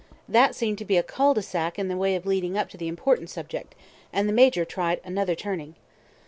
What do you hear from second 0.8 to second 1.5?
be a cul de